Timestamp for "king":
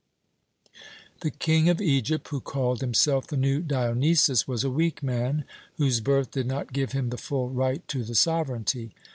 1.29-1.69